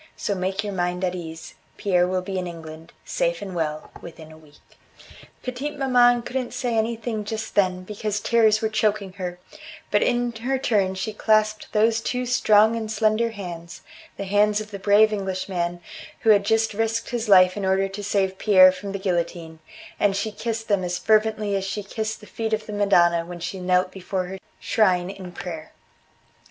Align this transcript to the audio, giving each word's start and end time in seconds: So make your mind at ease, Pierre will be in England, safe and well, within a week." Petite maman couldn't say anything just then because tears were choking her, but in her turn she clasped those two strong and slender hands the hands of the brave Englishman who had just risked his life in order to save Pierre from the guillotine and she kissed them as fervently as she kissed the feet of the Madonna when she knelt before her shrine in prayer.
So 0.17 0.33
make 0.33 0.63
your 0.63 0.73
mind 0.73 1.03
at 1.03 1.13
ease, 1.13 1.53
Pierre 1.77 2.07
will 2.07 2.23
be 2.23 2.39
in 2.39 2.47
England, 2.47 2.91
safe 3.05 3.39
and 3.39 3.53
well, 3.53 3.91
within 4.01 4.31
a 4.31 4.35
week." 4.39 4.79
Petite 5.43 5.77
maman 5.77 6.23
couldn't 6.23 6.55
say 6.55 6.73
anything 6.75 7.23
just 7.23 7.53
then 7.53 7.83
because 7.83 8.19
tears 8.19 8.63
were 8.63 8.67
choking 8.69 9.13
her, 9.21 9.37
but 9.91 10.01
in 10.01 10.31
her 10.37 10.57
turn 10.57 10.95
she 10.95 11.13
clasped 11.13 11.71
those 11.71 12.01
two 12.01 12.25
strong 12.25 12.75
and 12.75 12.91
slender 12.91 13.29
hands 13.29 13.83
the 14.17 14.23
hands 14.23 14.59
of 14.59 14.71
the 14.71 14.79
brave 14.79 15.13
Englishman 15.13 15.81
who 16.21 16.31
had 16.31 16.45
just 16.45 16.73
risked 16.73 17.11
his 17.11 17.29
life 17.29 17.55
in 17.55 17.63
order 17.63 17.87
to 17.87 18.03
save 18.03 18.39
Pierre 18.39 18.71
from 18.71 18.93
the 18.93 18.97
guillotine 18.97 19.59
and 19.99 20.15
she 20.15 20.31
kissed 20.31 20.67
them 20.67 20.83
as 20.83 20.97
fervently 20.97 21.55
as 21.55 21.63
she 21.63 21.83
kissed 21.83 22.21
the 22.21 22.25
feet 22.25 22.53
of 22.53 22.65
the 22.65 22.73
Madonna 22.73 23.23
when 23.23 23.39
she 23.39 23.59
knelt 23.59 23.91
before 23.91 24.25
her 24.25 24.39
shrine 24.59 25.11
in 25.11 25.31
prayer. 25.31 25.73